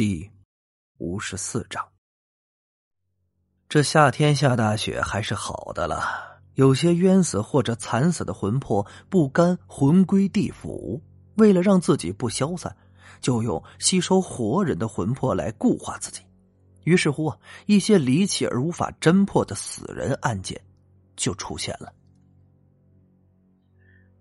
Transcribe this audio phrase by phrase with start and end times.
[0.00, 0.30] 第
[0.96, 1.86] 五十四章。
[3.68, 11.02] 这夏天下大雪还是好的了，有些冤死或者惨死的魂魄不甘魂归地府，
[11.34, 12.74] 为了让自己不消散，
[13.20, 16.22] 就用吸收活人的魂魄来固化自己。
[16.84, 17.36] 于是乎啊，
[17.66, 20.58] 一些离奇而无法侦破的死人案件
[21.14, 21.92] 就出现了。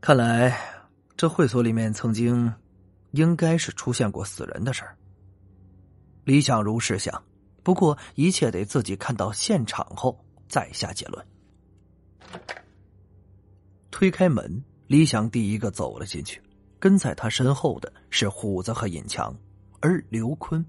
[0.02, 0.60] 看来
[1.16, 2.54] 这会所里面曾经
[3.12, 4.98] 应该是出现过死人的事儿。
[6.30, 7.24] 李想如是想，
[7.64, 11.26] 不过一切得自己看到现场后再下结论。
[13.90, 16.40] 推开门，李想第一个走了进去，
[16.78, 19.36] 跟在他身后的是虎子和尹强，
[19.80, 20.64] 而刘坤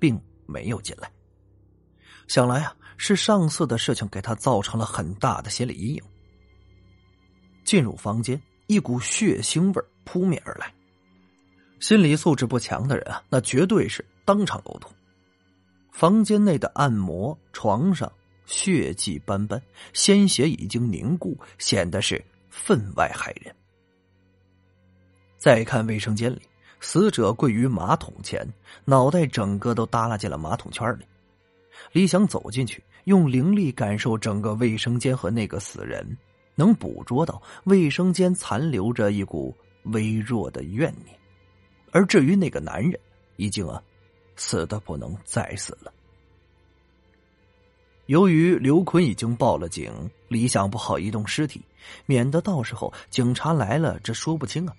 [0.00, 1.08] 并没有进来。
[2.26, 6.02] 想来啊，是上次的事情给他造成了很大的心理阴影。
[7.64, 10.74] 进入房间，一股血腥味扑面而来，
[11.78, 14.90] 心理素质不强的人啊，那绝对是当场呕吐。
[15.94, 18.10] 房间内的按摩床上
[18.46, 23.54] 血迹斑斑，鲜血已经凝固，显得是分外骇人。
[25.38, 26.42] 再看卫生间里，
[26.80, 28.44] 死者跪于马桶前，
[28.84, 31.04] 脑袋整个都耷拉进了马桶圈里。
[31.92, 36.04] 李想走进去，用灵力感受整个卫生间和那个死人，
[36.56, 41.16] 能捕捉到卫生间残留着一股微弱的怨念。
[41.92, 42.98] 而至于那个男人，
[43.36, 43.80] 已经啊。
[44.36, 45.92] 死的不能再死了。
[48.06, 51.62] 由于刘坤已经报了警，李想不好移动尸体，
[52.04, 54.76] 免得到时候警察来了，这说不清啊。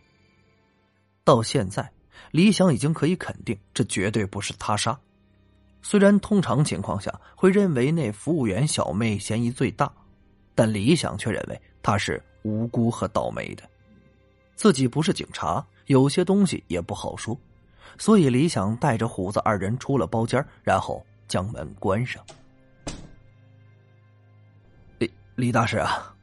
[1.23, 1.91] 到现在，
[2.29, 4.99] 李想已经可以肯定，这绝对不是他杀。
[5.81, 9.91] 虽然通常情况下会认为那服务员小妹嫌疑最大，
[10.53, 13.63] 但李想却认为她是无辜和倒霉的。
[14.55, 17.35] 自己不是警察，有些东西也不好说。
[17.97, 22.23] 所以，李想带着虎子二人出了包间，然后将门关上。
[24.97, 26.13] 李李大师啊，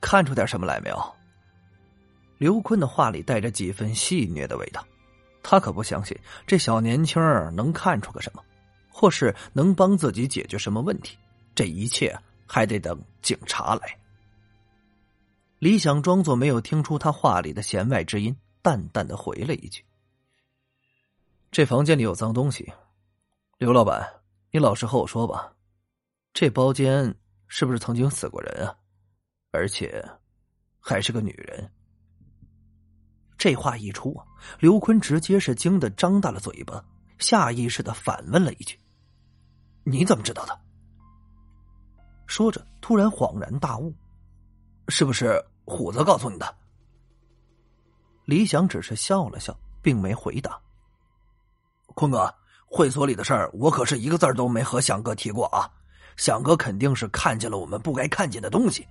[0.00, 1.14] 看出点什么来没有？
[2.38, 4.86] 刘坤的话里带着几分戏谑的味道，
[5.42, 6.14] 他可不相信
[6.46, 7.22] 这小年轻
[7.54, 8.42] 能看出个什么，
[8.90, 11.16] 或是能帮自己解决什么问题。
[11.54, 12.14] 这一切
[12.46, 13.98] 还得等警察来。
[15.58, 19.82] 李想装作没有听出他话里的弦外之音，淡淡的回了一句。
[21.50, 22.70] 这房间里有脏东西，
[23.58, 24.06] 刘老板，
[24.50, 25.52] 你老实和我说吧，
[26.34, 27.14] 这包间
[27.48, 28.76] 是不是曾经死过人啊？
[29.52, 30.04] 而且
[30.80, 31.72] 还是个女人。
[33.38, 34.14] 这话一出，
[34.58, 36.84] 刘坤直接是惊得张大了嘴巴，
[37.18, 38.78] 下意识的反问了一句
[39.84, 40.60] ：“你怎么知道的？”
[42.26, 43.94] 说着，突然恍然大悟
[44.88, 46.56] ：“是不是虎子告诉你的？”
[48.26, 50.60] 李想只是笑了笑，并没回答。
[51.96, 52.32] 坤哥，
[52.66, 55.64] 会所里的事儿，我可是一个字都没和响哥提过啊！
[56.18, 58.86] 响哥肯定是看见了我们不该看见的东西。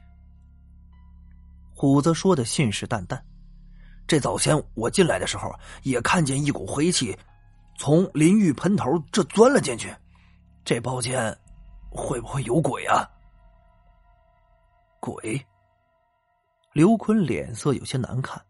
[1.75, 3.21] 虎子说的信誓旦旦。
[4.07, 7.16] 这早先我进来的时候，也看见一股黑气
[7.77, 9.95] 从淋浴喷头这钻了进去。
[10.63, 11.37] 这包间
[11.91, 13.07] 会不会有鬼啊？
[14.99, 15.39] 鬼？
[16.73, 18.43] 刘坤脸色有些难看。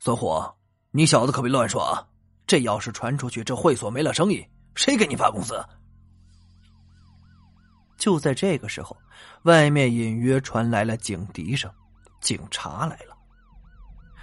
[0.00, 0.42] 孙虎，
[0.90, 2.04] 你小子可别乱说啊！
[2.48, 4.44] 这要是传出去，这会所没了生意，
[4.74, 5.62] 谁给你发工资？
[7.98, 8.96] 就在这个时候，
[9.42, 11.70] 外面隐约传来了警笛声，
[12.22, 13.14] 警察来了。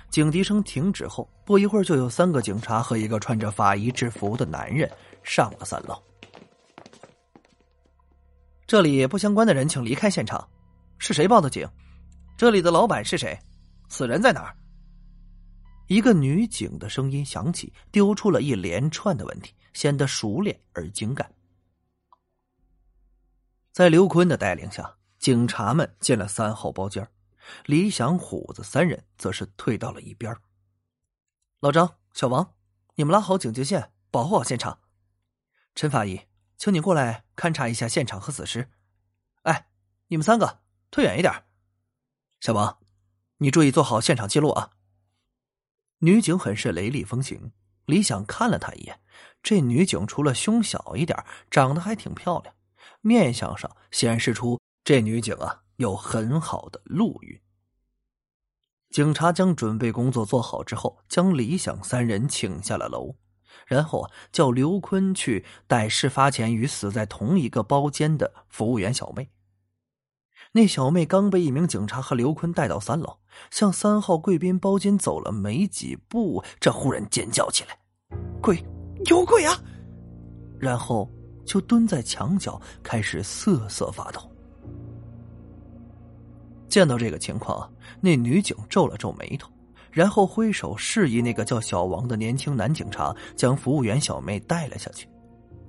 [0.10, 4.90] 警笛声停止后，不一会儿就有三个警察和一个穿着法医制服的男人
[5.22, 6.02] 上了三楼。
[8.66, 10.48] 这里不相关的人请离开现场。
[10.98, 11.68] 是谁报的警？
[12.36, 13.38] 这里的老板是谁？
[13.88, 14.56] 死人在哪儿？
[15.88, 21.34] 一个女警的声音响起，丢出了一连串的问题，显得熟练而精干。
[23.72, 27.08] 在刘坤的带领下，警察们进了三号包间，
[27.66, 30.36] 李想、虎子三人则是退到了一边。
[31.60, 32.54] 老张、小王，
[32.96, 34.80] 你们拉好警戒线，保护好现场。
[35.76, 36.22] 陈法医，
[36.58, 38.72] 请你过来勘察一下现场和死尸。
[39.44, 39.68] 哎，
[40.08, 41.44] 你们三个退远一点。
[42.40, 42.80] 小王，
[43.38, 44.72] 你注意做好现场记录啊。
[46.00, 47.52] 女警很是雷厉风行，
[47.86, 49.00] 李想看了她一眼。
[49.42, 51.18] 这女警除了胸小一点，
[51.50, 52.54] 长得还挺漂亮，
[53.02, 57.40] 面相上显示出这女警啊有很好的路运。
[58.90, 63.16] 警察将准备工作做好之后，将李想三人请下了楼，
[63.68, 69.30] 然后叫刘坤去带事发前与死在同一个包间的服务员小妹。
[70.52, 73.18] 那小妹刚被一名警察和刘坤带到三楼，
[73.52, 77.78] 向三号贵宾包间走了没几步，这忽然尖叫起来
[78.42, 78.64] ：“鬼，
[79.06, 79.54] 有鬼啊！”
[80.58, 81.10] 然后
[81.46, 84.22] 就蹲在墙角开始瑟瑟发抖。
[86.70, 87.70] 见到这个情况，
[88.02, 89.50] 那女警皱了皱眉头，
[89.92, 95.08] 然后挥手示意那个叫小王的年轻男警察将服务员小妹带了下去，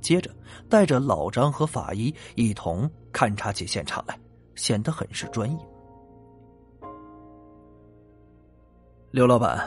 [0.00, 0.30] 接着
[0.68, 4.18] 带着老张和法医一同勘察起现场来，
[4.56, 5.58] 显得很是专业。
[9.12, 9.64] 刘老板，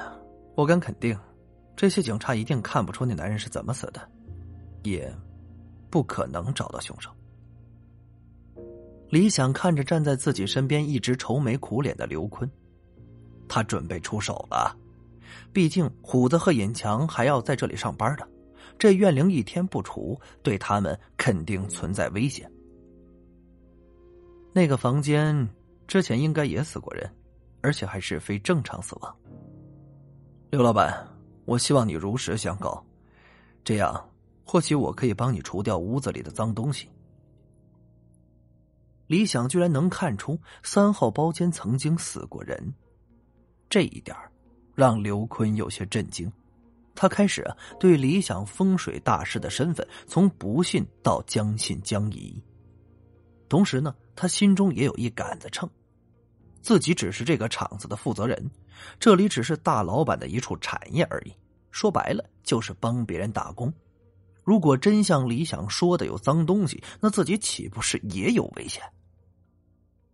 [0.55, 1.17] 我敢肯定，
[1.75, 4.01] 这些警察一定看不出那男人是怎么死的，
[4.83, 5.11] 也
[5.89, 7.09] 不可能找到凶手。
[9.09, 12.47] 李想看着站在自己身边一直愁眉苦脸的刘坤，
[13.47, 14.75] 他准备出手了。
[15.51, 18.27] 毕竟虎子和尹强还要在这里上班的，
[18.77, 22.51] 这怨灵一天不除，对他们肯定存在危险。
[24.51, 25.47] 那个房间
[25.87, 27.09] 之前应该也死过人，
[27.61, 29.15] 而且还是非正常死亡。
[30.49, 31.07] 刘老板，
[31.45, 32.83] 我希望你如实相告，
[33.63, 34.09] 这样
[34.43, 36.89] 或许我可以帮你除掉屋子里的脏东西。
[39.05, 42.73] 李想居然能看出三号包间曾经死过人，
[43.69, 44.15] 这一点
[44.75, 46.31] 让刘坤有些震惊。
[46.95, 47.47] 他开始
[47.79, 52.43] 对李想风水大师的身份从不信到将信将疑，
[53.47, 55.69] 同时呢，他心中也有一杆子秤。
[56.61, 58.51] 自己只是这个厂子的负责人，
[58.99, 61.33] 这里只是大老板的一处产业而已。
[61.71, 63.73] 说白了，就是帮别人打工。
[64.43, 68.83] 如果真像李想说的有脏东西，那自己岂不是也有危险？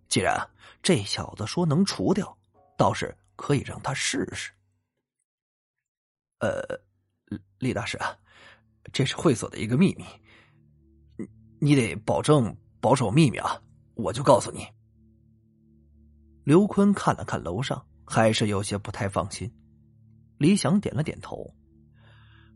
[0.07, 0.37] 既然
[0.83, 2.37] 这小子说能除掉，
[2.77, 4.51] 倒是可以让他试试。
[6.37, 6.61] 呃，
[7.57, 8.15] 李大师啊，
[8.93, 10.05] 这是会所的一个秘密，
[11.17, 11.27] 你
[11.59, 13.59] 你得保证保守秘密啊！
[13.95, 14.67] 我就告诉你。
[16.43, 19.51] 刘坤看了看楼上，还是有些不太放心。
[20.37, 21.49] 李想点了点头：“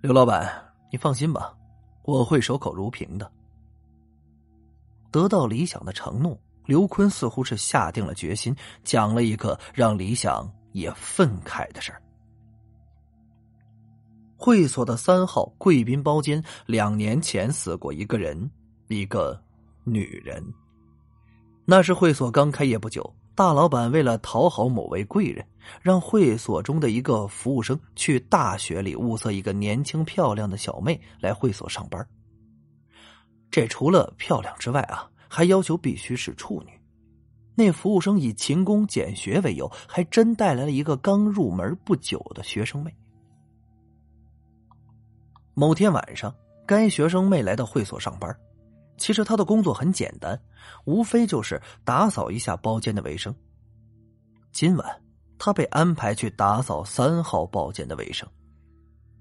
[0.01, 1.57] 刘老板，你放心吧，
[2.03, 3.31] 我会守口如瓶的。”
[5.11, 12.01] 得到李想的承诺，刘坤似乎是下定了决心，讲了一个让李想也愤慨的事儿：
[14.37, 18.51] 会所的三号贵宾包间，两年前死过一个人，
[18.87, 19.41] 一个
[19.83, 20.43] 女人。
[21.69, 23.13] 那是会所刚开业不久。
[23.35, 25.45] 大老板为了讨好某位贵人，
[25.83, 32.03] 让会所中的一个服务生去大学里物色一个年轻漂亮的小妹来会所上班。
[33.51, 36.71] 这除了漂亮之外啊，还要求必须是处女。
[37.53, 42.91] 那服务生以勤工俭学为由，还真带来了一个刚入门不久的学生妹。
[45.53, 46.33] 某天晚上，
[46.65, 48.35] 该学生妹来到会所上班。
[48.99, 50.39] 其实他的工作很简单，
[50.85, 53.33] 无非就是打扫一下包间的卫生。
[54.51, 55.01] 今晚
[55.39, 58.27] 他被安排去打扫三号包间的卫生。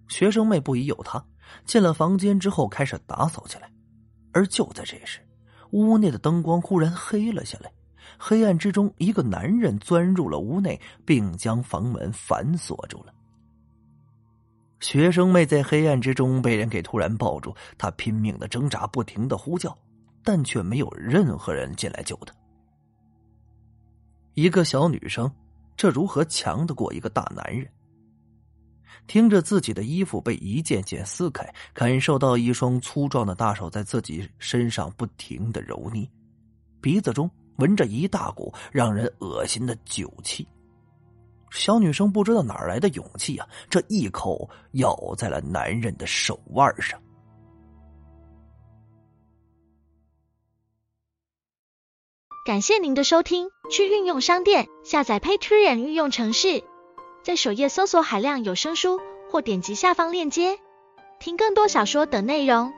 [0.08, 1.24] 学生妹不疑有他，
[1.64, 3.70] 进了房间之后开始打扫起来。
[4.32, 5.20] 而就在这时，
[5.70, 7.72] 屋内的灯光忽然黑了下来，
[8.18, 13.12] 黑暗之中，一个男人钻入了屋内，并将房门反锁住了。
[14.80, 19.76] 学生妹在黑暗之中被人给突然抱住，她拼命的挣扎，不停的呼叫，
[20.22, 22.32] 但却没有任何人进来救她。
[24.34, 25.30] 一个小女生，
[25.76, 27.66] 这如何强得过一个大男人？
[29.06, 36.08] 听着自己的衣服被一件件撕开，感受到一双粗壮的大手在自己身上不停的揉捏，
[36.80, 40.46] 鼻子中闻着一大股让人恶心的酒气。
[41.50, 43.48] 小女生不知道哪来的勇气啊！
[43.70, 47.00] 这一口咬在了男人的手腕上。
[52.46, 56.64] 感谢您的收听，去运用商店下载 Patreon 运用城市，
[57.22, 59.00] 在首页搜索海量有声书，
[59.30, 60.58] 或点击下方链接
[61.18, 62.72] 听更多小说等内容。